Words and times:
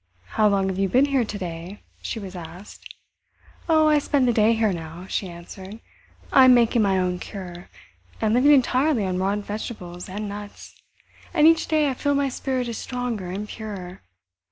"How 0.29 0.47
long 0.47 0.69
have 0.69 0.79
you 0.79 0.89
been 0.89 1.05
here 1.05 1.23
to 1.23 1.37
day?" 1.37 1.83
she 2.01 2.17
was 2.17 2.35
asked. 2.35 2.95
"Oh, 3.69 3.87
I 3.87 3.99
spend 3.99 4.27
the 4.27 4.33
day 4.33 4.53
here 4.53 4.73
now," 4.73 5.05
she 5.05 5.29
answered. 5.29 5.79
"I 6.31 6.45
am 6.45 6.55
making 6.55 6.81
my 6.81 6.97
own 6.97 7.19
'cure,' 7.19 7.69
and 8.19 8.33
living 8.33 8.51
entirely 8.51 9.05
on 9.05 9.19
raw 9.19 9.35
vegetables 9.35 10.09
and 10.09 10.27
nuts, 10.27 10.73
and 11.35 11.45
each 11.45 11.67
day 11.67 11.87
I 11.87 11.93
feel 11.93 12.15
my 12.15 12.29
spirit 12.29 12.67
is 12.67 12.79
stronger 12.79 13.29
and 13.29 13.47
purer. 13.47 14.01